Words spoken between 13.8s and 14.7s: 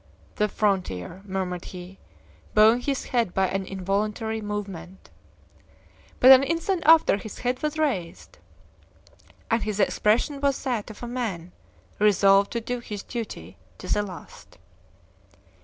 the last.